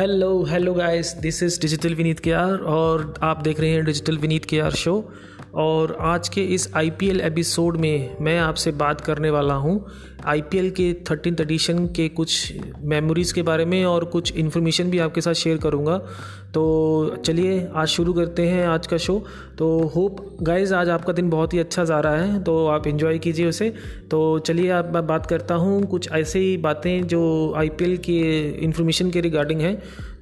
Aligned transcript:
Hello 0.00 0.28
hello 0.48 0.72
guys 0.74 1.12
this 1.22 1.42
is 1.42 1.60
digital 1.60 1.94
Vineet 1.94 2.20
K 2.20 2.30
R 2.32 2.58
और 2.74 3.02
आप 3.22 3.40
देख 3.42 3.58
रहे 3.60 3.70
हैं 3.70 3.84
digital 3.84 4.18
Vineet 4.18 4.44
K 4.44 4.60
are 4.60 4.74
show 4.82 4.94
और 5.54 5.96
आज 6.00 6.28
के 6.28 6.42
इस 6.44 6.68
आईपीएल 6.76 7.20
एपिसोड 7.20 7.76
में 7.76 8.16
मैं 8.20 8.38
आपसे 8.38 8.70
बात 8.72 9.00
करने 9.00 9.30
वाला 9.30 9.54
हूँ। 9.54 9.84
आईपीएल 10.26 10.70
के 10.70 10.92
थर्टीन 11.10 11.36
एडिशन 11.40 11.86
के 11.86 12.08
कुछ 12.08 12.52
मेमोरीज़ 12.82 13.32
के 13.34 13.42
बारे 13.42 13.64
में 13.64 13.84
और 13.84 14.04
कुछ 14.04 14.32
इन्फॉर्मेशन 14.36 14.90
भी 14.90 14.98
आपके 14.98 15.20
साथ 15.20 15.34
शेयर 15.34 15.58
करूँगा। 15.58 15.96
तो 16.54 17.16
चलिए, 17.24 17.68
आज 17.74 17.88
शुरू 17.88 18.12
करते 18.12 18.46
हैं 18.48 18.66
आज 18.66 18.86
का 18.86 18.96
शो 18.96 19.18
तो 19.58 19.68
होप 19.94 20.16
गाइज़ 20.42 20.74
आज 20.74 20.88
आपका 20.88 21.12
दिन 21.12 21.30
बहुत 21.30 21.54
ही 21.54 21.58
अच्छा 21.58 21.84
जा 21.84 21.98
रहा 22.00 22.16
है 22.16 22.42
तो 22.44 22.66
आप 22.66 22.86
इन्जॉय 22.86 23.18
कीजिए 23.18 23.48
उसे। 23.48 23.72
तो 24.10 24.38
चलिए 24.38 24.70
आप 24.70 24.90
मैं 24.94 25.06
बात 25.06 25.26
करता 25.26 25.54
हूँ 25.54 25.82
कुछ 25.86 26.10
ऐसे 26.12 26.38
ही 26.38 26.56
बातें 26.58 27.06
जो 27.06 27.52
आईपीएल 27.56 27.96
के 27.96 28.20
इन्फॉर्मेशन 28.64 29.10
के 29.10 29.20
रिगार्डिंग 29.20 29.60
है। 29.60 29.74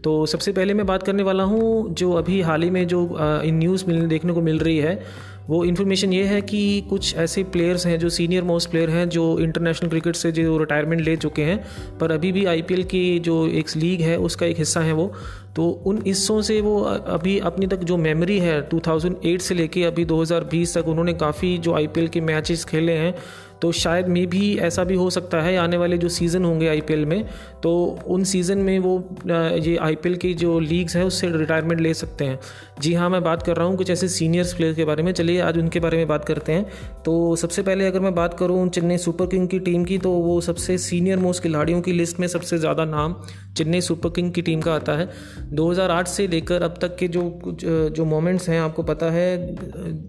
तो 0.05 0.27
सबसे 0.27 0.53
पहले 0.53 0.75
मैं 0.75 0.87
बात 0.87 1.03
करने 1.03 1.23
वाला 1.23 1.45
हूँ 1.45 1.95
जो 1.95 2.13
अभी 2.13 2.41
हाल 2.41 2.63
ही 2.63 2.71
में 2.71 2.87
जो 2.87 3.01
इन 3.45 3.59
न्यूज़ 3.59 3.85
मिलने, 3.89 4.07
देखने 4.07 4.33
को 4.33 4.41
मिल 4.41 4.59
रही 4.59 4.77
है, 4.79 5.01
वो 5.49 5.65
इन्फॉर्मेशन 5.65 6.13
ये 6.13 6.25
है 6.25 6.41
कि 6.43 6.87
कुछ 6.91 7.15
ऐसे 7.17 7.43
प्लेयर्स 7.45 7.87
हैं 7.87 7.99
जो 7.99 8.09
सीनियर 8.09 8.43
मोस्ट 8.45 8.71
प्लेयर 8.71 8.91
हैं 8.91 9.09
जो 9.09 9.39
इंटरनेशनल 9.39 9.89
क्रिकेट 9.91 10.17
से 10.17 10.33
जो 10.33 10.57
रिटायरमेंट 10.59 11.01
ले 11.01 11.17
चुके 11.17 11.43
हैं, 11.43 11.59
पर 11.99 12.13
अभी 12.13 12.33
भी 12.33 12.45
आईपीएल 12.45 12.83
की 12.85 13.19
जो 13.19 13.47
एक 13.49 13.77
लीग 13.77 14.01
है 14.01 14.17
उसका 14.19 14.47
एक 14.47 14.59
हिस्सा 14.59 14.81
है 14.81 14.93
वो। 14.93 15.13
तो 15.57 15.69
उन 15.87 16.03
हिस्सों 16.07 16.41
से 16.43 16.61
वो 16.61 16.79
अभी 16.81 17.39
अपनी 17.41 17.67
तक 17.67 17.79
जो 17.85 17.97
मेमोरी 17.97 18.39
है 18.39 18.61
2008 18.69 19.41
से 19.41 19.55
लेके 19.55 19.85
अभी 19.85 20.05
2020 20.05 20.75
तक 20.75 20.89
उन्होंने 20.89 21.13
काफ़ी 21.13 21.57
जो 21.59 21.75
आईपीएल 21.75 22.09
के 22.09 22.21
मैचेस 22.21 22.65
खेले 22.65 22.93
हैं 22.93 23.15
तो 23.63 23.71
शायद 23.75 24.09
मे 24.09 24.25
भी 24.27 24.57
ऐसा 24.59 24.85
भी 24.85 24.95
हो 24.95 25.09
सकता 25.11 25.41
है, 25.41 25.57
आने 25.57 25.77
वाले 25.77 25.99
जो 25.99 26.09
सीज़न 26.11 26.45
होंगे 26.45 26.69
आईपीएल 26.69 27.05
में 27.07 27.25
तो 27.63 27.75
उन 28.07 28.25
सीज़न 28.25 28.59
में 28.59 28.79
वो 28.79 28.97
ये 29.27 29.77
आईपीएल 29.79 30.17
की 30.17 30.33
जो 30.35 30.59
लीग्स 30.61 30.97
हैं, 30.97 31.05
उससे 31.05 31.31
रिटायरमेंट 31.31 31.81
ले 31.81 31.95
सकते 31.95 32.25
हैं। 32.25 32.39
जी 32.81 32.93
हाँ 32.95 33.09
मैं 33.11 33.23
बात 33.23 33.43
कर 33.43 33.57
रहा 33.57 33.67
हूँ 33.67 33.77
कुछ 33.77 33.91
ऐसे 33.91 34.09
सीनियर्स 34.09 34.53
प्लेयर 34.55 34.75
के 34.75 34.85
बारे 34.85 35.03
में। 35.03 35.13
चलिए, 35.13 35.41
आज 35.41 35.59
उनके 35.59 35.81
बारे 35.81 35.97
में 35.97 36.07
बात 36.09 36.25
करते 36.25 36.53
हैं। 36.53 36.65
तो 37.05 37.37
सबसे 37.37 37.63
पहले 37.63 37.87
अगर 37.87 38.01
मैं 38.01 38.15
बात 38.15 38.35
करूँ 38.39 38.69
चेन्नई 38.69 38.99
सुपर 38.99 39.27
किंग 39.27 39.49
की 39.49 39.59
टीम 39.61 39.85
की 39.85 39.99
तो 39.99 40.11
वो 40.11 40.41
सबसे 40.41 40.79
सीनियर 40.79 41.19
मोस्ट 41.19 41.43
खिलाड़ियों 41.43 41.81
की 41.81 41.93
लिस्ट 41.93 42.21
में 42.21 42.27
सबसे 42.29 42.59
ज़्यादा 42.59 42.85
नाम 42.87 43.15
चेन्नई 43.57 43.81
सुपर 43.81 44.11
किंग 44.11 44.33
की 44.33 44.43
टीम 44.43 44.61
का 44.61 44.75
आता 44.75 44.93
है। 44.93 45.09
2008 45.53 46.09
से 46.09 46.27
लेकर 46.29 46.63
अब 46.63 46.75
तक 46.81 46.97
के 46.97 47.09
जो 47.09 47.29
कुछ 47.45 47.65
जो 47.65 48.05
मोमेंट्स 48.05 48.49
हैं, 48.49 48.61
आपको 48.61 48.83
पता 48.83 49.11
है 49.11 49.33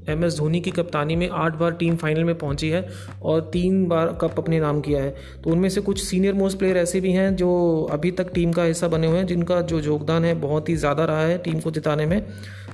एम 0.10 0.26
एस 0.26 0.38
धोनी 0.38 0.62
की 0.62 0.72
कप्तानी 0.72 1.16
में 1.16 1.28
आठ 1.30 1.56
बार 1.56 1.72
टीम 1.74 1.96
फाइनल 1.96 2.24
में 2.24 2.38
पहुँची 2.38 2.70
है 2.70 2.88
और 3.24 3.39
तीन 3.42 3.86
बार 3.88 4.18
कप 4.22 4.36
अपने 4.38 4.60
नाम 4.60 4.82
किया 4.82 5.04
है। 5.04 5.16
तो 5.44 5.50
उनमें 5.50 5.70
से 5.70 5.82
कुछ 5.82 6.04
सीनियर 6.04 6.34
मोस्ट 6.34 6.58
प्लेयर 6.58 6.78
ऐसे 6.78 7.00
भी 7.02 7.12
हैं 7.12 7.36
जो 7.36 7.50
अभी 7.92 8.12
तक 8.12 8.32
टीम 8.34 8.52
का 8.54 8.64
हिस्सा 8.64 8.88
बने 8.88 9.08
हुए 9.08 9.18
हैं, 9.18 9.26
जिनका 9.26 9.62
जो 9.62 9.80
योगदान 9.80 10.26
है 10.26 10.34
बहुत 10.42 10.70
ही 10.70 10.76
ज़्यादा 10.76 11.06
रहा 11.06 11.22
है 11.22 11.38
टीम 11.38 11.60
को 11.60 11.72
जिताने 11.72 12.06
में। 12.06 12.22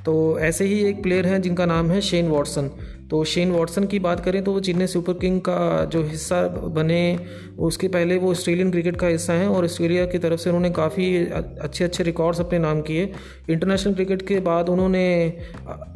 तो 0.06 0.40
ऐसे 0.40 0.66
ही 0.66 0.84
एक 0.84 1.02
प्लेयर 1.04 1.26
हैं 1.26 1.42
जिनका 1.42 1.66
नाम 1.66 1.92
है 1.92 2.02
शेन 2.02 2.28
वॉटसन 2.28 2.70
तो 3.12 3.24
शेन 3.24 3.52
वॉटसन 3.52 3.86
की 3.86 4.00
बात 4.00 4.20
करें 4.20 4.44
तो 4.44 4.52
वो 4.52 4.60
चेन्नई 4.60 4.88
सुपर 4.88 5.14
किंग 5.14 5.40
का 5.42 5.86
जो 5.86 6.02
हिस्सा 6.04 6.42
बने, 6.76 7.20
उसके 7.60 7.88
पहले 7.88 8.18
वो 8.18 8.32
ऑस्ट्रेलियन 8.32 8.72
क्रिकेट 8.72 8.96
का 8.98 9.08
हिस्सा 9.08 9.34
हैं 9.34 9.48
और 9.48 9.66
ऑस्ट्रेलिया 9.66 10.06
की 10.06 10.18
तरफ़ 10.18 10.40
से 10.40 10.50
उन्होंने 10.50 10.70
काफ़ी 10.72 11.16
अच्छे 11.26 11.84
अच्छे 11.84 12.04
रिकॉर्ड्स 12.04 12.40
अपने 12.40 12.60
नाम 12.60 12.82
किए। 12.82 13.04
इंटरनेशनल 13.50 13.94
क्रिकेट 13.94 14.22
के 14.28 14.40
बाद 14.40 14.70
उन्होंने 14.70 15.06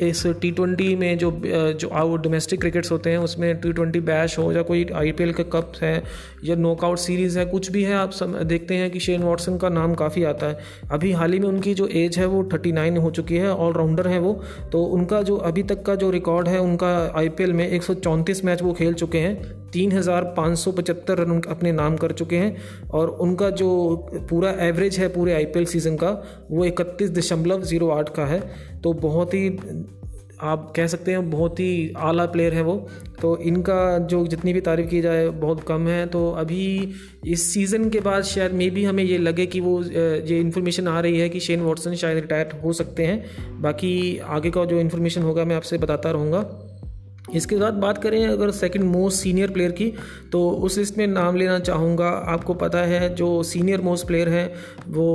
इस 0.02 0.26
टी 0.42 0.52
ट्वेंटी 0.52 0.96
में 0.96 1.18
जो 1.18 1.32
जो 1.46 1.88
आउट 1.90 2.24
डोमेस्टिक 2.24 2.60
क्रिकेट्स 2.60 2.92
होते 2.92 3.10
हैं, 3.10 3.18
उसमें 3.20 3.56
टी 3.56 3.72
ट्वेंटी 3.74 4.00
बैश 4.02 4.38
हो 4.40 4.52
या 4.52 4.62
कोई 4.62 4.86
आई 4.96 5.12
पी 5.12 5.24
एल 5.24 5.34
का 5.34 5.44
कप 5.54 5.74
है 5.82 6.04
या 6.44 6.56
नॉकआउट 6.58 6.98
सीरीज़ 6.98 7.40
है, 7.40 7.46
कुछ 7.46 7.72
भी 7.72 7.84
है, 7.84 7.94
आप 7.94 8.12
सब 8.12 8.38
देखते 8.44 8.76
हैं 8.76 8.90
कि 8.92 9.00
शेन 9.00 9.24
वॉटसन 9.24 9.58
का 9.58 9.70
नाम 9.70 9.94
काफ़ी 9.96 10.24
आता 10.24 10.48
है। 10.48 10.60
अभी 10.92 11.12
हाल 11.12 11.34
ही 11.34 11.40
में 11.40 11.48
उनकी 11.48 11.74
जो 11.74 11.88
एज 11.96 12.18
है 12.20 12.26
वो 12.26 12.44
थर्टी 12.54 12.72
नाइन 12.72 12.98
हो 12.98 13.12
चुकी 13.12 13.36
है 13.36 13.56
ऑलराउंडर 13.58 14.08
है 14.08 14.20
वो। 14.20 14.34
तो 14.72 14.84
उनका 14.84 15.22
जो 15.22 15.36
अभी 15.50 15.64
तक 15.64 15.84
का 15.86 15.96
जो 15.96 16.10
रिकॉर्ड 16.12 16.48
है, 16.48 16.60
उनका 16.60 16.98
आईपीएल 17.16 17.54
में 17.54 17.68
एक 17.68 17.84
सौ 17.84 17.94
चौंतीस 17.96 18.44
मैच 18.46 18.62
वो 18.62 18.74
खेल 18.74 18.94
चुके 18.94 19.18
हैं। 19.18 19.58
तीन 19.72 19.92
हज़ार 19.92 20.24
पाँच 20.38 20.58
सौ 20.58 20.72
पचहत्तर 20.72 21.18
रन 21.18 21.42
अपने 21.50 21.72
नाम 21.72 21.98
कर 21.98 22.12
चुके 22.14 22.38
हैं 22.38 22.88
और 22.90 23.10
उनका 23.22 23.50
जो 23.52 23.70
पूरा 24.30 24.52
एवरेज 24.62 25.00
है 25.00 25.08
पूरे 25.10 25.34
आईपीएल 25.34 25.66
सीज़न 25.68 25.96
का, 25.96 26.10
वो 26.52 26.66
इकतीस 26.66 27.12
दशमलव 27.12 27.64
ज़ीरो 27.64 27.90
आठ 27.92 28.10
का 28.16 28.26
है। 28.26 28.42
तो 28.84 28.94
बहुत 28.96 29.34
ही, 29.34 29.48
आप 30.42 30.72
कह 30.76 30.88
सकते 30.88 31.12
हैं 31.12 31.30
बहुत 31.30 31.60
ही 31.60 31.94
आला 32.00 32.26
प्लेयर 32.26 32.54
है 32.54 32.62
वो। 32.62 32.76
तो 33.22 33.36
इनका 33.40 33.98
जो 34.00 34.26
जितनी 34.28 34.54
भी 34.54 34.62
तारीफ़ 34.62 34.88
की 34.88 35.02
जाए, 35.02 35.28
बहुत 35.30 35.64
कम 35.64 35.88
है। 35.88 36.06
तो 36.08 36.30
अभी 36.34 36.94
इस 37.28 37.54
सीज़न 37.54 37.90
के 37.90 38.00
बाद 38.00 38.24
शायद 38.24 38.54
मे 38.54 38.70
भी 38.70 38.84
हमें 38.84 39.04
ये 39.04 39.18
लगे 39.18 39.46
कि 39.46 39.60
वो 39.60 39.82
ये 39.84 40.40
इन्फॉर्मेशन 40.40 40.88
आ 40.88 41.00
रही 41.00 41.20
है 41.20 41.30
कि 41.30 41.40
शेन 41.40 41.62
वॉटसन 41.62 41.96
शायद 41.96 42.18
रिटायर 42.18 42.60
हो 42.64 42.74
सकते 42.74 43.06
हैं। 43.06 43.62
बाकी 43.62 44.18
आगे 44.30 44.52
का 44.52 44.66
जो 44.66 44.80
इन्फॉर्मेशन 44.80 45.22
होगा 45.22 45.46
मैं 45.46 45.56
आपसे 45.56 45.78
बताता 45.78 46.12
रहूँगा। 46.12 46.42
इसके 47.32 47.56
बाद 47.56 47.74
बात 47.76 47.98
करें 48.04 48.26
अगर 48.28 48.52
सेकंड 48.54 48.84
मोस्ट 48.86 49.20
सीनियर 49.20 49.52
प्लेयर 49.52 49.72
की 49.72 49.92
तो 50.32 50.50
उस 50.50 50.78
लिस्ट 50.78 50.98
में 50.98 51.06
नाम 51.08 51.36
लेना 51.36 51.60
चाहूँगा। 51.62 52.10
आपको 52.30 52.54
पता 52.56 52.80
है 52.84 53.14
जो 53.16 53.32
सीनियर 53.46 53.82
मोस्ट 53.82 54.08
प्लेयर 54.08 54.30
हैं 54.30 54.48
वो 54.90 55.08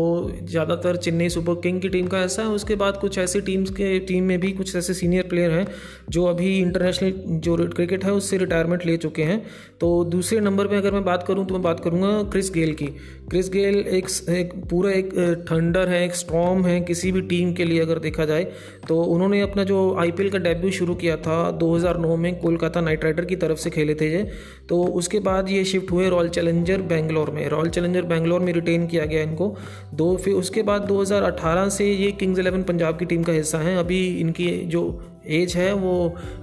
ज़्यादातर 0.43 0.97
चेन्नई 0.99 1.29
सुपर 1.29 1.55
किंग 1.63 1.81
की 1.81 1.89
टीम 1.89 2.07
का 2.07 2.19
ऐसा 2.21 2.43
है। 2.43 2.49
उसके 2.51 2.75
बाद 2.75 2.97
कुछ 2.97 3.19
ऐसी 3.19 3.41
टीम्स 3.43 3.71
के 3.73 3.99
टीम 4.03 4.25
में 4.25 4.39
भी 4.41 4.53
कुछ 4.53 4.75
ऐसे 4.77 4.95
सीनियर 4.95 5.27
प्लेयर 5.29 5.51
हैं 5.51 5.67
जो 6.11 6.25
अभी 6.27 6.59
इंटरनेशनल 6.59 7.39
जो 7.39 7.57
क्रिकेट 7.69 8.05
है 8.05 8.13
उससे 8.13 8.39
रिटायरमेंट 8.39 8.87
ले 8.87 8.97
चुके 8.97 9.23
हैं। 9.23 9.43
तो 9.81 9.93
दूसरे 10.07 10.41
नंबर 10.41 10.67
पर 10.67 10.77
अगर 10.77 10.93
मैं 10.93 11.05
बात 11.05 11.23
करूँ 11.29 11.47
तो 11.47 11.55
मैं 11.55 11.63
बात 11.63 11.81
करूँगा 11.81 12.23
क्रिस 12.31 12.51
गेल 12.53 12.73
की। 12.75 12.87
क्रिस 13.31 13.49
गेल 13.51 13.77
एक, 13.77 14.09
एक 14.31 14.53
पूरा 14.71 14.91
एक 14.93 15.13
थंडर 15.51 15.89
है 15.89 16.05
एक 16.05 16.15
स्ट्रॉम 16.15 16.65
है 16.65 16.81
किसी 16.83 17.13
भी 17.13 17.21
टीम 17.25 17.53
के 17.55 17.65
लिए 17.65 17.81
अगर 17.81 17.99
देखा 18.01 18.25
जाए 18.25 18.45
तो 18.89 19.03
उन्होंने 19.05 19.41
अपना 19.41 19.65
जो 19.65 19.79
आईपीएल 20.01 20.31
का 20.31 20.39
डेब्यू 20.41 20.71
शुरू 20.73 20.95
किया 20.97 21.17
था 21.19 21.51
दो 21.53 21.79
2009 22.05 22.17
में 22.17 22.39
कोलकाता 22.41 22.81
नाइट 22.81 23.05
राइडर 23.05 23.25
की 23.25 23.37
तरफ़ 23.37 23.59
से 23.59 23.71
खेले 23.71 23.95
थे 23.95 24.13
ये। 24.13 24.31
तो 24.69 24.85
उसके 24.85 25.19
बाद 25.19 25.49
ये 25.49 25.65
शिफ्ट 25.65 25.93
हुए 25.93 26.09
रॉयल 26.09 26.29
चैलेंजर 26.29 26.83
बेंगलोर 26.83 27.31
में। 27.31 27.49
रॉयल 27.49 27.69
चैलेंजर 27.69 28.03
बेंगलोर 28.03 28.41
में 28.41 28.53
रिटेन 28.53 28.87
किया 28.87 29.05
गया 29.05 29.23
इनको। 29.23 29.55
दो 29.95 30.17
फिर 30.17 30.35
उसके 30.35 30.63
बाद 30.63 30.83
2018 30.83 31.69
से 31.69 31.93
ये 31.93 32.11
किंग्स 32.13 32.39
इलेवन 32.39 32.63
पंजाब 32.63 32.99
की 32.99 33.05
टीम 33.05 33.23
का 33.23 33.33
हिस्सा 33.33 33.59
हैं। 33.59 33.77
अभी 33.77 34.07
इनकी 34.21 34.51
जो 34.67 35.11
एज 35.27 35.57
है 35.57 35.73
वो 35.73 35.93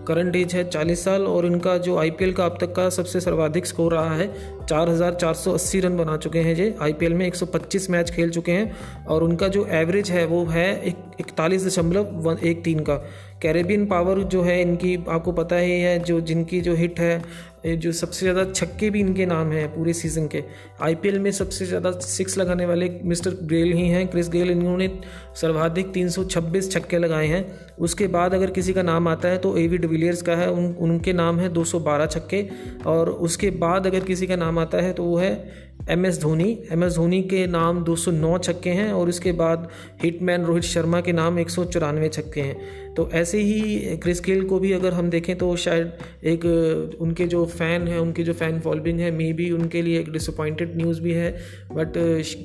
करंट 0.07 0.35
एज 0.35 0.53
है 0.55 0.69
40 0.69 1.03
साल 1.03 1.23
और 1.23 1.45
इनका 1.45 1.77
जो 1.77 1.97
आईपीएल 1.97 2.33
का 2.33 2.45
अब 2.45 2.57
तक 2.61 2.73
का 2.75 2.89
सबसे 2.89 3.19
सर्वाधिक 3.19 3.65
स्कोर 3.65 3.93
रहा 3.93 4.15
है 4.15 4.27
4,480 4.69 5.79
रन 5.79 5.97
बना 5.97 6.17
चुके 6.17 6.39
हैं 6.39 6.55
ये। 6.55 6.73
आईपीएल 6.81 7.13
में 7.13 7.25
125 7.27 7.89
मैच 7.89 8.11
खेल 8.11 8.29
चुके 8.29 8.51
हैं 8.51 9.05
और 9.05 9.23
उनका 9.23 9.47
जो 9.47 9.65
एवरेज 9.65 10.11
है 10.11 10.25
वो 10.25 10.43
है 10.45 10.93
इकतालीस 11.21 11.65
दशमलव 11.65 12.11
वन 12.23 12.37
एक 12.43 12.63
तीन 12.63 12.79
का। 12.81 12.95
कैरेबियन 13.41 13.85
पावर 13.87 14.19
जो 14.23 14.41
है, 14.43 14.61
इनकी 14.61 14.95
आपको 15.09 15.31
पता 15.33 15.55
ही 15.57 15.79
है, 15.81 15.97
जो 15.99 16.19
जिनकी 16.21 16.59
जो 16.61 16.73
हिट 16.75 16.99
है 16.99 17.49
जो 17.63 17.91
सबसे 17.91 18.25
ज़्यादा 18.25 18.43
छक्के 18.51 18.89
भी 18.89 18.99
इनके 18.99 19.25
नाम 19.25 19.51
हैं 19.51 19.67
पूरे 19.73 19.93
सीज़न 19.93 20.27
के। 20.27 20.43
आईपीएल 20.83 21.17
में 21.19 21.29
सबसे 21.31 21.65
ज़्यादा 21.65 21.91
सिक्स 21.91 22.37
लगाने 22.37 22.65
वाले 22.65 22.89
मिस्टर 23.03 23.31
गेल 23.49 23.73
ही 23.73 23.87
हैं। 23.87 24.07
क्रिस 24.07 24.29
गेल 24.29 24.51
इन्होंने 24.51 24.89
सर्वाधिक 25.41 25.91
326 25.93 26.71
छक्के 26.71 26.97
लगाए 26.97 27.27
हैं। 27.27 27.45
उसके 27.79 28.07
बाद 28.07 28.33
अगर 28.33 28.51
किसी 28.51 28.73
का 28.73 28.83
नाम 28.83 29.07
आता 29.07 29.29
है 29.29 29.37
तो 29.37 29.55
ए 29.57 29.67
वी 29.67 29.77
डिविलियर्स 29.77 30.21
का 30.21 30.35
है। 30.35 30.49
उन, 30.51 30.65
उनके 30.65 31.13
नाम 31.13 31.39
है 31.39 31.49
212 31.49 32.05
छक्के। 32.07 32.45
और 32.87 33.09
उसके 33.09 33.49
बाद 33.59 33.87
अगर 33.87 34.03
किसी 34.05 34.27
का 34.27 34.35
नाम 34.35 34.59
आता 34.59 34.81
है 34.81 34.93
तो 34.93 35.03
वो 35.03 35.17
है 35.17 35.33
M 35.89 36.05
S 36.05 36.19
Dhoni 36.21 36.45
M 36.71 36.83
S 36.83 36.95
Dhoni 36.95 37.21
के 37.23 37.45
नाम 37.47 37.83
209 37.85 38.37
छक्के 38.43 38.69
हैं 38.69 38.91
और 38.93 39.09
इसके 39.09 39.31
बाद 39.31 39.67
हिटमैन 40.03 40.43
रोहित 40.45 40.63
शर्मा 40.63 40.99
के 41.01 41.11
नाम 41.11 41.39
एक 41.39 41.49
सौ 41.49 41.63
चौरानवे 41.65 42.09
छक्के 42.09 42.41
हैं। 42.41 42.90
तो 42.97 43.09
ऐसे 43.13 43.39
ही 43.39 43.97
क्रिस 43.97 44.21
गेल 44.21 44.43
को 44.45 44.59
भी 44.59 44.71
अगर 44.71 44.93
हम 44.93 45.09
देखें 45.09 45.35
तो 45.37 45.55
शायद 45.55 45.91
एक, 46.23 46.45
उनके 47.01 47.25
जो 47.27 47.45
फ़ैन 47.47 47.87
हैं, 47.87 47.99
उनकी 47.99 48.23
जो 48.23 48.33
फ़ैन 48.33 48.59
फॉलोइंग 48.59 48.99
है, 48.99 49.11
मे 49.11 49.31
बी 49.33 49.49
उनके 49.51 49.81
लिए 49.81 49.99
एक 49.99 50.11
डिसअपॉइंटेड 50.11 50.75
न्यूज़ 50.77 51.01
भी 51.01 51.11
है 51.11 51.31
बट 51.73 51.93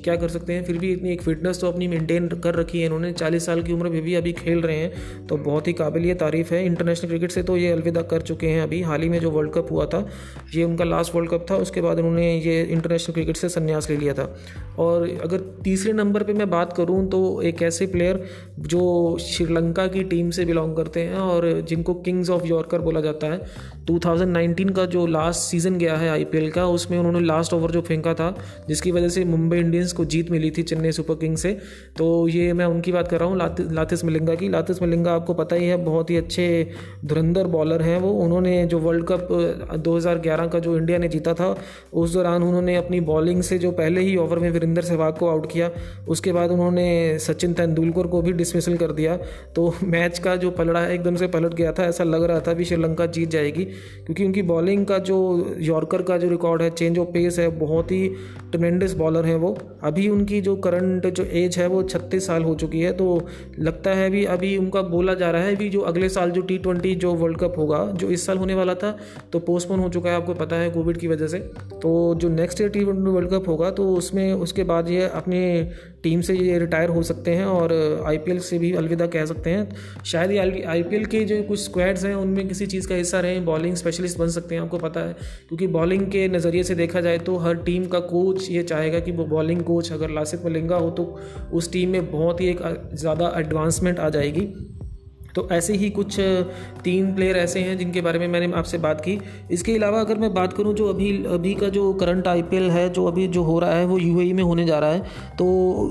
क्या 0.03 0.15
कर 0.15 0.29
सकते 0.29 0.53
हैं, 0.53 0.63
फिर 0.63 0.77
भी 0.77 0.91
इतनी 0.93 1.11
एक 1.13 1.21
फिटनेस 1.21 1.61
तो 1.61 1.71
अपनी 1.71 1.87
मेंटेन 1.87 2.27
कर 2.27 2.55
रखी 2.55 2.79
है 2.79 2.85
इन्होंने, 2.85 3.11
चालीस 3.13 3.45
साल 3.45 3.61
की 3.63 3.73
उम्र 3.73 3.89
में 3.89 4.01
भी 4.01 4.15
अभी 4.15 4.33
खेल 4.33 4.61
रहे 4.61 4.77
हैं 4.77 5.25
तो 5.27 5.37
बहुत 5.39 5.67
ही 5.67 5.73
काबिल 5.73 6.13
तारीफ़ 6.15 6.53
है। 6.53 6.65
इंटरनेशनल 6.65 7.09
क्रिकेट 7.09 7.31
से 7.31 7.43
तो 7.43 7.57
ये 7.57 7.71
अलविदा 7.71 8.01
कर 8.03 8.21
चुके 8.21 8.47
हैं 8.47 8.61
अभी, 8.61 8.81
हाल 8.81 9.01
ही 9.01 9.09
में 9.09 9.19
जो 9.19 9.31
वर्ल्ड 9.31 9.51
कप 9.53 9.67
हुआ 9.71 9.85
था, 9.85 10.07
ये 10.55 10.63
उनका 10.63 10.83
लास्ट 10.83 11.15
वर्ल्ड 11.15 11.29
कप 11.31 11.45
था, 11.51 11.55
उसके 11.57 11.81
बाद 11.81 11.97
उन्होंने 11.97 12.33
ये 12.37 12.61
इंटरनेशनल 12.63 13.13
क्रिकेट 13.13 13.37
से 13.37 13.49
संन्यास 13.49 13.89
ले 13.89 13.97
लिया 13.97 14.13
था। 14.13 14.35
और 14.79 15.07
अगर 15.23 15.39
तीसरे 15.63 15.93
नंबर 15.93 16.23
पर 16.23 16.33
मैं 16.33 16.49
बात 16.49 16.73
करूँ 16.73 17.07
तो 17.09 17.41
एक 17.41 17.61
ऐसे 17.63 17.85
प्लेयर 17.87 18.23
जो 18.61 19.17
श्रीलंका 19.21 19.87
की 19.87 20.03
टीम 20.05 20.29
से 20.37 20.45
बिलोंग 20.45 20.75
करते 20.75 21.01
हैं 21.01 21.15
और 21.15 21.49
जिनको 21.69 21.93
किंग्स 22.07 22.29
ऑफ़ 22.29 22.45
यॉर्कर 22.45 22.81
बोला 22.81 23.01
जाता 23.01 23.27
है। 23.27 23.41
2019 23.85 24.71
का 24.75 24.85
जो 24.85 25.05
लास्ट 25.07 25.39
सीज़न 25.41 25.77
गया 25.77 25.95
है 25.95 26.09
आईपीएल 26.09 26.49
का, 26.51 26.65
उसमें 26.67 26.97
उन्होंने 26.97 27.19
लास्ट 27.19 27.53
ओवर 27.53 27.71
जो 27.71 27.81
फेंका 27.81 28.13
था, 28.13 28.33
जिसकी 28.67 28.91
वजह 28.91 29.09
से 29.09 29.23
मुंबई 29.25 29.57
इंडियंस 29.57 29.93
को 29.93 30.05
जीत 30.05 30.31
मिली 30.31 30.51
थी 30.51 30.63
चेन्नई 30.63 30.91
सुपर 30.91 31.15
किंग्स 31.15 31.41
से। 31.41 31.51
तो 31.97 32.27
ये 32.27 32.53
मैं 32.53 32.65
उनकी 32.65 32.91
बात 32.91 33.07
कर 33.07 33.19
रहा 33.19 33.29
हूँ 33.29 33.37
लातिस 33.71 34.05
मलिंगा 34.05 34.35
की। 34.35 34.49
लातिस 34.49 34.81
मलिंगा 34.81 35.13
आपको 35.13 35.33
पता 35.33 35.55
ही 35.55 35.67
है, 35.67 35.77
बहुत 35.85 36.09
ही 36.09 36.17
अच्छे 36.17 36.47
धुरंधर 37.05 37.47
बॉलर 37.47 37.81
हैं 37.81 37.99
वो। 37.99 38.11
उन्होंने 38.25 38.65
जो 38.65 38.79
वर्ल्ड 38.79 39.05
कप 39.11 39.27
2011 39.83 40.47
का 40.47 40.59
जो 40.59 40.77
इंडिया 40.77 40.97
ने 40.97 41.07
जीता 41.07 41.33
था, 41.33 41.55
उस 41.93 42.13
दौरान 42.13 42.43
उन्होंने 42.43 42.75
अपनी 42.75 42.99
बॉलिंग 42.99 43.41
से 43.41 43.57
जो 43.57 43.71
पहले 43.71 44.01
ही 44.01 44.15
ओवर 44.17 44.39
में 44.39 44.49
वीरेंद्र 44.51 44.81
सहवाग 44.81 45.17
को 45.17 45.29
आउट 45.29 45.51
किया, 45.51 45.69
उसके 46.07 46.31
बाद 46.31 46.51
उन्होंने 46.51 46.87
सचिन 47.19 47.53
तेंदुलकर 47.53 48.07
को 48.07 48.21
भी 48.21 48.31
डिसमिसल 48.33 48.77
कर 48.77 48.91
दिया। 48.91 49.17
तो 49.55 49.73
मैच 49.83 50.19
का 50.27 50.35
जो 50.37 50.51
पलड़ा 50.53 50.79
है, 50.79 50.93
एकदम 50.93 51.15
से 51.15 51.27
पलट 51.29 51.53
गया 51.53 51.71
था, 51.71 51.85
ऐसा 51.85 52.03
लग 52.03 52.23
रहा 52.23 52.39
था 52.39 52.53
भी 52.53 52.65
श्रीलंका 52.65 53.05
जीत 53.07 53.29
जाएगी, 53.29 53.65
क्योंकि 53.65 54.25
उनकी 54.25 54.41
बॉलिंग 54.43 54.85
का 54.85 54.97
जो 55.01 55.17
यॉर्कर 55.61 56.01
का 56.01 56.17
जो 56.17 56.29
रिकॉर्ड 56.29 56.61
है 56.61 56.69
चेंज 56.71 56.99
ऑफ़ 56.99 57.07
पेस 57.09 57.39
है, 57.39 57.47
बहुत 57.59 57.91
ही 57.91 58.07
ट्रमेंडस 58.51 58.93
बॉलर 58.95 59.25
है 59.25 59.35
वो। 59.37 59.57
अभी 59.83 60.07
उनकी 60.09 60.41
जो 60.41 60.55
करंट 60.57 61.05
जो 61.09 61.23
एज 61.35 61.57
है, 61.57 61.67
वो 61.67 61.81
छत्तीस 61.85 62.27
साल 62.27 62.43
हो 62.43 62.55
चुकी 62.55 62.79
है 62.79 62.91
तो 62.93 63.05
लगता 63.59 63.93
है 63.93 64.09
भी 64.09 64.23
अभी 64.27 64.55
उनका 64.57 64.81
बोला 64.83 65.13
जा 65.15 65.29
रहा 65.31 65.41
है 65.41 65.55
भी 65.55 65.69
जो 65.69 65.79
अगले 65.83 66.09
साल 66.09 66.31
जो 66.31 66.41
टी 66.43 66.57
ट्वेंटी 66.57 66.93
जो 66.97 67.13
वर्ल्ड 67.15 67.37
कप 67.39 67.57
होगा, 67.57 67.85
जो 67.87 68.09
इस 68.09 68.25
साल 68.25 68.37
होने 68.37 68.55
वाला 68.55 68.73
था 68.75 68.95
तो 69.33 69.39
पोस्टपोन 69.41 69.79
हो 69.79 69.89
चुका 69.89 70.09
है, 70.09 70.15
आपको 70.15 70.33
पता 70.35 70.55
है 70.55 70.69
कोविड 70.71 70.97
की 70.97 71.07
वजह 71.07 71.27
से। 71.27 71.39
तो 71.81 72.15
जो 72.15 72.29
next 72.31 72.61
year 72.61 72.69
T 72.69 72.79
twenty 72.81 73.11
world 73.11 73.29
cup 73.29 73.47
होगा 73.47 73.71
तो 73.71 73.87
उसमें, 73.93 74.33
उसके 74.35 74.63
बाद 74.65 74.89
ये 74.89 75.07
अपने 75.13 75.39
टीम 76.03 76.21
से 76.21 76.33
ये 76.35 76.57
रिटायर 76.59 76.89
हो 76.89 77.01
सकते 77.03 77.31
हैं 77.31 77.45
और 77.45 77.73
आईपीएल 78.07 78.39
से 78.39 78.57
भी 78.59 78.71
अलविदा 78.75 79.07
कह 79.07 79.25
सकते 79.25 79.49
हैं। 79.49 80.03
शायद 80.05 80.31
ये 80.31 80.63
आईपीएल 80.65 81.05
के 81.05 81.23
जो 81.25 81.41
कुछ 81.43 81.59
स्क्वाड्स 81.59 82.05
हैं, 82.05 82.13
उनमें 82.15 82.47
किसी 82.47 82.65
चीज़ 82.67 82.87
का 82.87 82.95
हिस्सा 82.95 83.19
रहे 83.19 83.39
बॉलिंग 83.41 83.75
स्पेशलिस्ट 83.75 84.19
बन 84.19 84.29
सकते 84.29 84.55
हैं, 84.55 84.61
आपको 84.61 84.77
पता 84.77 84.99
है। 84.99 85.13
क्योंकि 85.47 85.67
बॉलिंग 85.69 86.05
के 86.11 86.27
नज़रिए 86.27 86.63
से 86.63 86.75
देखा 86.75 87.01
जाए 87.01 87.17
तो 87.19 87.35
हर 87.37 87.55
टीम 87.63 87.85
का 87.87 87.99
कोच 88.07 88.49
ये 88.51 88.63
चाहेगा 88.63 88.99
कि 88.99 89.11
वो 89.11 89.25
बॉलिंग 89.27 89.61
कोच 89.63 89.91
अगर 89.91 90.09
लासित 90.09 90.45
मलिंगा 90.45 90.75
हो 90.75 90.89
तो 90.91 91.03
उस 91.53 91.71
टीम 91.71 91.89
में 91.89 92.11
बहुत 92.11 92.41
ही 92.41 92.49
एक 92.49 92.61
ज़्यादा 92.93 93.33
एडवांसमेंट 93.37 93.99
आ 93.99 94.09
जाएगी। 94.09 94.47
तो 95.37 95.47
ऐसे 95.51 95.73
ही 95.75 95.89
कुछ 95.91 96.19
तीन 96.83 97.13
प्लेयर 97.15 97.37
ऐसे 97.37 97.59
हैं 97.59 97.77
जिनके 97.77 98.01
बारे 98.01 98.19
में 98.19 98.27
मैंने 98.27 98.51
आपसे 98.57 98.77
बात 98.79 99.01
की। 99.01 99.17
इसके 99.51 99.75
अलावा 99.75 99.99
अगर 99.99 100.17
मैं 100.17 100.33
बात 100.33 100.53
करूँ 100.53 100.73
जो 100.75 100.87
अभी 100.89 101.11
अभी 101.27 101.53
का 101.55 101.67
जो 101.69 101.91
करंट 101.95 102.27
आईपीएल 102.27 102.69
है, 102.71 102.89
जो 102.89 103.05
अभी 103.05 103.27
जो 103.29 103.43
हो 103.43 103.57
रहा 103.59 103.73
है, 103.73 103.85
वो 103.85 103.97
यूएई 103.99 104.31
में 104.33 104.43
होने 104.43 104.65
जा 104.65 104.79
रहा 104.79 104.91
है 104.91 104.99
तो 105.37 105.45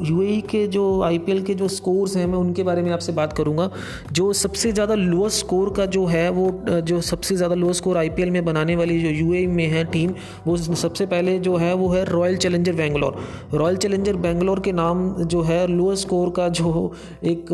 यूएई 0.06 0.40
के 0.50 0.66
जो 0.68 1.02
आईपीएल 1.02 1.42
के 1.42 1.54
जो 1.54 1.68
स्कोर्स 1.70 2.16
हैं, 2.16 2.26
मैं 2.26 2.38
उनके 2.38 2.62
बारे 2.62 2.82
में 2.82 2.90
आपसे 2.92 3.12
बात 3.12 3.32
करूँगा। 3.32 3.70
जो 4.12 4.32
सबसे 4.34 4.72
ज़्यादा 4.72 4.94
लोअस्ट 4.96 5.38
स्कोर 5.38 5.72
का 5.76 5.86
जो 5.88 6.04
है, 6.06 6.28
वो 6.30 6.80
जो 6.82 7.00
सबसे 7.02 7.36
ज़्यादा 7.36 7.54
लोअस्ट 7.54 7.80
स्कोर 7.80 7.98
आईपीएल 7.98 8.30
में 8.30 8.44
बनाने 8.44 8.76
वाली 8.76 9.00
जो 9.02 9.10
यू 9.10 9.48
में 9.50 9.66
है 9.68 9.84
टीम 9.86 10.12
वो 10.46 10.56
सबसे 10.56 11.06
पहले 11.06 11.38
जो 11.38 11.56
है, 11.56 11.72
वो 11.74 11.88
है 11.88 12.04
Royal 12.06 12.36
Challenger 12.38 12.72
Bangalore 12.74 13.18
Royal 13.54 13.76
Challenger 13.76 14.16
Bangalore 14.18 14.60
के 14.60 14.72
नाम 14.74 15.08
जो 15.26 15.42
है 15.42 15.66
लोअस्ट 15.68 16.06
स्कोर 16.06 16.30
का 16.36 16.48
जो 16.50 16.92
एक 17.24 17.46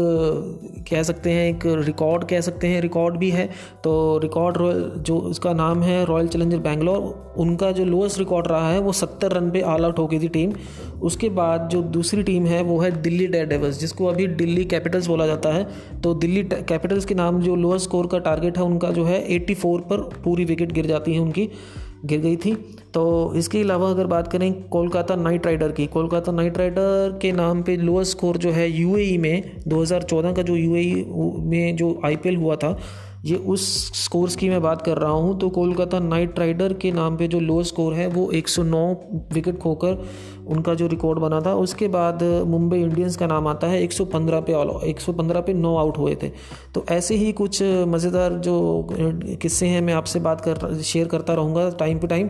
कह 0.90 1.02
सकते 1.02 1.30
हैं 1.30 1.48
एक 1.48 1.66
रिकॉर्ड 1.82 2.24
कह 2.24 2.40
सकते 2.40 2.66
हैं 2.66 2.80
रिकॉर्ड 2.80 3.16
भी 3.16 3.30
है। 3.30 3.46
तो 3.84 4.18
रिकॉर्ड 4.18 4.58
जो 5.02 5.18
उसका 5.18 5.52
नाम 5.52 5.82
है 5.82 6.04
रॉयल 6.04 6.28
चैलेंजर 6.28 6.58
बैंगलोर 6.58 7.34
उनका 7.38 7.70
जो 7.72 7.84
लोएस्ट 7.84 8.18
रिकॉर्ड 8.18 8.46
रहा 8.46 8.70
है, 8.70 8.78
वो 8.78 8.92
सत्तर 8.92 9.32
रन 9.32 9.50
पे 9.50 9.60
ऑल 9.62 9.84
आउट 9.84 9.98
हो 9.98 10.06
गई 10.06 10.18
थी 10.18 10.28
टीम 10.28 10.52
उसके 11.02 11.28
बाद 11.28 11.68
जो 11.68 11.82
दूसरी 11.82 12.22
टीम 12.22 12.46
है, 12.46 12.62
वो 12.62 12.78
है 12.78 12.90
दिल्ली 13.02 13.26
डेयर 13.26 13.46
डेवल्स 13.46 13.78
जिसको 13.80 14.06
अभी 14.06 14.26
दिल्ली 14.26 14.64
कैपिटल्स 14.64 15.06
बोला 15.06 15.26
जाता 15.26 15.52
है। 15.52 15.66
तो 16.00 16.14
दिल्ली 16.14 16.42
कैपिटल्स 16.42 17.04
के 17.04 17.14
नाम 17.14 17.40
जो 17.40 17.56
लोअर 17.56 17.78
स्कोर 17.78 18.06
का 18.06 18.18
टारगेट 18.18 18.58
है, 18.58 18.64
उनका 18.64 18.90
जो 18.90 19.04
है 19.04 19.24
84 19.28 19.80
पर 19.80 20.08
पूरी 20.24 20.44
विकेट 20.44 20.72
गिर 20.72 20.86
जाती 20.86 21.14
है 21.14 21.20
उनकी, 21.20 21.48
गिर 22.04 22.20
गई 22.20 22.36
थी। 22.36 22.56
तो 22.94 23.32
इसके 23.36 23.60
अलावा 23.60 23.90
अगर 23.90 24.06
बात 24.06 24.26
करें 24.32 24.52
कोलकाता 24.68 25.14
नाइट 25.16 25.46
राइडर 25.46 25.72
की, 25.72 25.86
कोलकाता 25.86 26.32
नाइट 26.32 26.58
राइडर 26.58 27.18
के 27.22 27.30
नाम 27.32 27.62
पे 27.62 27.76
लोअर 27.76 28.04
स्कोर 28.04 28.36
जो 28.36 28.50
है 28.50 28.70
यूएई 28.70 29.16
में 29.18 29.60
2014 29.68 30.36
का 30.36 30.42
जो 30.42 30.56
यूएई 30.56 31.04
में 31.50 31.76
जो 31.76 32.00
आईपीएल 32.04 32.36
हुआ 32.36 32.56
था, 32.56 32.76
ये 33.24 33.36
उस 33.36 33.64
स्कोर्स 34.04 34.36
की 34.36 34.48
मैं 34.48 34.60
बात 34.62 34.82
कर 34.82 34.98
रहा 34.98 35.10
हूँ 35.10 35.38
तो 35.38 35.48
कोलकाता 35.48 35.98
नाइट 35.98 36.38
राइडर 36.38 36.72
के 36.72 36.90
नाम 36.92 37.16
पे 37.16 37.28
जो 37.28 37.40
लो 37.40 37.62
स्कोर 37.62 37.94
है 37.94 38.06
वो 38.06 38.30
109 38.34 38.80
विकेट 39.34 39.58
खोकर 39.58 40.02
उनका 40.46 40.74
जो 40.74 40.86
रिकॉर्ड 40.86 41.18
बना 41.18 41.40
था, 41.40 41.54
उसके 41.56 41.88
बाद 41.88 42.22
मुंबई 42.48 42.78
इंडियंस 42.78 43.16
का 43.16 43.26
नाम 43.26 43.46
आता 43.48 43.66
है 43.66 43.82
115 43.82 44.40
पे 44.40 44.52
ऑल 44.52 44.70
115 44.84 45.40
पे 45.40 45.52
नो 45.54 45.74
आउट 45.76 45.98
हुए 45.98 46.14
थे। 46.22 46.30
तो 46.74 46.84
ऐसे 46.90 47.14
ही 47.14 47.32
कुछ 47.32 47.62
मज़ेदार 47.88 48.32
जो 48.38 48.86
किस्से 49.42 49.66
हैं, 49.66 49.80
मैं 49.80 49.94
आपसे 49.94 50.20
बात 50.20 50.40
कर 50.40 50.80
शेयर 50.82 51.08
करता 51.08 51.34
रहूँगा 51.34 51.68
टाइम 51.78 51.98
टू 51.98 52.06
टाइम 52.06 52.28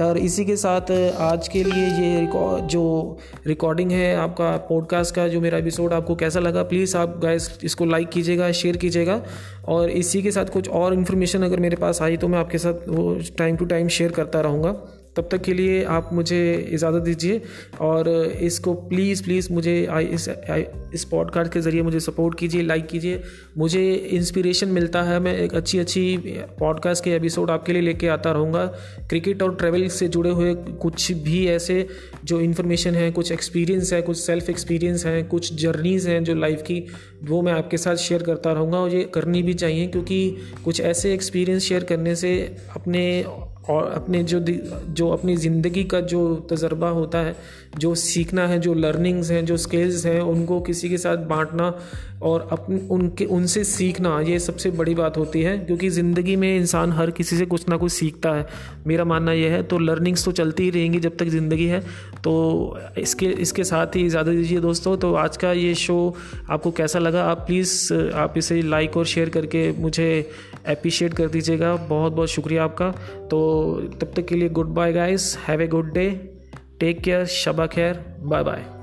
और 0.00 0.18
इसी 0.18 0.44
के 0.44 0.56
साथ, 0.56 0.90
आज 1.20 1.48
के 1.48 1.62
लिए 1.64 1.86
ये 1.86 2.26
जो 2.68 3.18
रिकॉर्डिंग 3.46 3.90
है, 3.92 4.14
आपका 4.16 4.56
पॉडकास्ट 4.68 5.14
का, 5.14 5.28
जो 5.28 5.40
मेरा 5.40 5.58
एपिसोड 5.58 5.92
आपको 5.92 6.14
कैसा 6.16 6.40
लगा 6.40 6.62
प्लीज़ 6.64 6.96
आप 6.96 7.18
गाइस 7.22 7.50
इसको 7.64 7.84
लाइक 7.84 8.08
कीजिएगा 8.08 8.50
शेयर 8.52 8.76
कीजिएगा। 8.76 9.20
और 9.68 9.90
इसी 9.90 10.22
के 10.22 10.30
साथ 10.30 10.52
कुछ 10.52 10.68
और 10.70 10.94
इन्फॉर्मेशन 10.94 11.42
अगर 11.42 11.60
मेरे 11.60 11.76
पास 11.76 12.02
आई 12.02 12.16
तो 12.16 12.28
मैं 12.28 12.38
आपके 12.38 12.58
साथ 12.58 12.88
वो 12.88 13.14
टाइम 13.38 13.56
टू 13.56 13.64
टाइम 13.64 13.88
शेयर 13.88 14.12
करता 14.12 14.40
रहूँगा। 14.40 14.76
तब 15.16 15.28
तक 15.30 15.42
के 15.42 15.54
लिए 15.54 15.84
आप 15.84 16.10
मुझे 16.12 16.68
इजाज़त 16.70 17.02
दीजिए 17.02 17.40
और 17.80 18.08
इसको 18.40 18.74
प्लीज़ 18.74 19.24
प्लीज़ 19.24 19.52
मुझे 19.52 19.86
आई 19.90 20.04
इस 20.04 20.28
आई, 20.28 20.64
इस 20.94 21.04
पॉडकास्ट 21.04 21.52
के 21.52 21.60
ज़रिए 21.60 21.82
मुझे 21.82 22.00
सपोर्ट 22.00 22.38
कीजिए 22.38 22.62
लाइक 22.62 22.86
कीजिए। 22.86 23.22
मुझे 23.58 23.94
इंस्पिरेशन 23.94 24.68
मिलता 24.68 25.02
है। 25.02 25.20
मैं 25.20 25.38
एक 25.38 25.54
अच्छी 25.54 25.78
अच्छी 25.78 26.16
पॉडकास्ट 26.60 27.04
के 27.04 27.10
एपिसोड 27.10 27.50
आपके 27.50 27.72
लिए 27.72 27.82
लेके 27.82 28.08
आता 28.08 28.32
रहूँगा। 28.32 28.66
क्रिकेट 29.08 29.42
और 29.42 29.54
ट्रैवल 29.54 29.88
से 29.88 30.08
जुड़े 30.08 30.30
हुए 30.30 30.54
कुछ 30.54 31.12
भी 31.12 31.46
ऐसे 31.46 31.86
जो 32.24 32.40
इन्फॉर्मेशन 32.40 32.94
है 32.94 33.10
कुछ 33.10 33.32
एक्सपीरियंस 33.32 33.92
है 33.92 34.02
कुछ 34.02 34.16
सेल्फ 34.16 34.50
एक्सपीरियंस 34.50 35.06
हैं 35.06 35.28
कुछ 35.28 35.54
जर्नीज़ 35.54 36.08
हैं 36.08 36.24
जो 36.24 36.34
लाइफ 36.34 36.62
की 36.62 36.86
वो 37.24 37.42
मैं 37.42 37.52
आपके 37.52 37.76
साथ 37.76 37.96
शेयर 37.96 38.22
करता 38.22 38.52
रहूँगा 38.52 38.78
और 38.78 38.94
ये 38.94 39.10
करनी 39.14 39.42
भी 39.42 39.54
चाहिए 39.54 39.86
क्योंकि 39.86 40.36
कुछ 40.64 40.80
ऐसे 40.80 41.14
एक्सपीरियंस 41.14 41.62
शेयर 41.62 41.84
करने 41.84 42.14
से 42.16 42.56
अपने 42.76 43.24
और 43.70 43.92
अपने 43.92 44.22
जो 44.22 44.40
जो 44.40 45.08
अपनी 45.08 45.36
ज़िंदगी 45.36 45.84
का 45.84 46.00
जो 46.00 46.34
तजर्बा 46.50 46.88
होता 46.88 47.18
है, 47.18 47.36
जो 47.78 47.94
सीखना 47.94 48.46
है, 48.46 48.58
जो 48.58 48.74
लर्निंग्स 48.74 49.30
हैं, 49.30 49.44
जो 49.44 49.56
स्किल्स 49.56 50.06
हैं, 50.06 50.20
उनको 50.20 50.60
किसी 50.60 50.88
के 50.88 50.98
साथ 50.98 51.16
बांटना 51.16 51.74
और 52.24 52.48
अपने, 52.52 52.78
उनके, 52.90 53.24
उनसे 53.26 53.62
सीखना, 53.66 54.18
ये 54.22 54.38
सबसे 54.38 54.70
बड़ी 54.72 54.94
बात 54.94 55.16
होती 55.16 55.42
है, 55.42 55.56
क्योंकि 55.58 55.88
ज़िंदगी 55.90 56.36
में 56.36 56.56
इंसान 56.56 56.92
हर 56.92 57.10
किसी 57.12 57.36
से 57.36 57.46
कुछ 57.46 57.68
ना 57.68 57.76
कुछ 57.76 57.92
सीखता 57.92 58.32
है। 58.32 58.46
मेरा 58.86 59.04
मानना 59.04 59.32
यह 59.32 59.52
है 59.52 59.62
तो 59.64 59.78
लर्निंग्स 59.80 60.24
तो 60.24 60.32
चलती 60.32 60.62
ही 60.62 60.70
रहेंगी 60.70 61.00
जब 61.00 61.16
तक 61.16 61.28
ज़िंदगी 61.28 61.66
है। 61.66 61.80
तो 62.24 62.34
इसके 62.98 63.26
इसके 63.26 63.64
साथ 63.64 63.96
ही 63.96 64.08
ज़्यादा 64.08 64.32
दीजिए 64.32 64.60
दोस्तों 64.60 64.96
तो 64.96 65.12
आज 65.16 65.36
का 65.36 65.52
ये 65.54 65.74
शो 65.76 65.96
आपको 66.50 66.70
कैसा 66.72 66.98
लगा? 66.98 67.24
आप 67.24 67.46
प्लीज़ 67.46 67.92
आप 68.16 68.38
इसे 68.38 68.60
लाइक 68.64 68.96
और 68.96 69.06
शेयर 69.06 69.28
करके 69.30 69.70
मुझे 69.78 70.10
अप्रिशिएट 70.66 71.14
कर 71.14 71.28
दीजिएगा। 71.28 71.74
बहुत 71.78 72.12
बहुत 72.12 72.28
शुक्रिया 72.30 72.64
आपका। 72.64 72.90
तो 73.30 73.40
तब 74.00 74.12
तक 74.16 74.26
के 74.26 74.34
लिए 74.34 74.48
goodbye 74.74 74.92
guys 74.92 75.36
have 75.48 75.62
a 75.62 75.66
good 75.68 75.92
day 75.94 76.08
take 76.80 77.00
care 77.00 77.24
Shaba 77.32 77.66
खैर 77.68 78.04
बाय 78.20 78.42
बाय 78.42 78.73